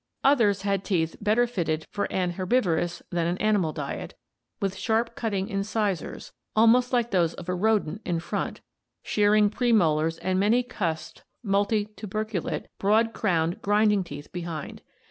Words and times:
Others 0.23 0.63
had 0.63 0.83
teeth 0.83 1.15
better 1.21 1.45
fitted 1.45 1.85
for 1.91 2.11
an 2.11 2.31
herbivorous 2.31 3.03
than 3.11 3.27
an 3.27 3.37
animal 3.37 3.71
diet, 3.71 4.15
with 4.59 4.75
sharp 4.75 5.15
cutting 5.15 5.47
incisors, 5.47 6.33
almost 6.55 6.91
like 6.91 7.11
those 7.11 7.35
of 7.35 7.47
a 7.47 7.53
rodent 7.53 8.01
in 8.03 8.19
front, 8.19 8.61
shearing 9.03 9.51
premolars 9.51 10.17
and 10.17 10.39
many 10.39 10.63
cusped 10.63 11.21
(multi 11.43 11.85
tuberculate), 11.85 12.65
broad 12.79 13.13
crowned, 13.13 13.61
grinding 13.61 14.03
teeth 14.03 14.31
behind 14.31 14.79
(see 14.79 14.83
Fig. 14.83 14.89